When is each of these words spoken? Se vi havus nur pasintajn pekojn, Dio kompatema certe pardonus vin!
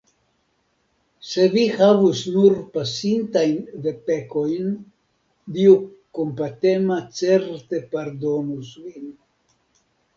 Se 1.31 1.43
vi 1.55 1.65
havus 1.81 2.21
nur 2.37 2.55
pasintajn 2.79 3.87
pekojn, 4.09 4.75
Dio 5.61 5.79
kompatema 6.21 7.01
certe 7.23 7.87
pardonus 7.97 8.77
vin! 8.91 9.11